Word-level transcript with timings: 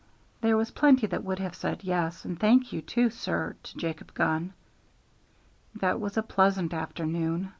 There 0.41 0.57
was 0.57 0.71
plenty 0.71 1.05
that 1.05 1.23
would 1.23 1.37
have 1.37 1.53
said 1.55 1.83
yes, 1.83 2.25
and 2.25 2.39
thank 2.39 2.73
you 2.73 2.81
too, 2.81 3.11
sir, 3.11 3.55
to 3.61 3.77
Jacob 3.77 4.15
Gunn. 4.15 4.53
That 5.75 5.99
was 5.99 6.17
a 6.17 6.23
pleasant 6.23 6.73
afternoon. 6.73 7.49